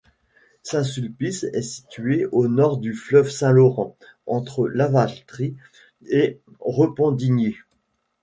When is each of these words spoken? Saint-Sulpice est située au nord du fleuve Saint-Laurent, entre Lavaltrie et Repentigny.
Saint-Sulpice 0.63 1.43
est 1.53 1.61
située 1.61 2.25
au 2.31 2.47
nord 2.47 2.77
du 2.79 2.95
fleuve 2.95 3.29
Saint-Laurent, 3.29 3.95
entre 4.25 4.67
Lavaltrie 4.67 5.55
et 6.07 6.39
Repentigny. 6.59 7.55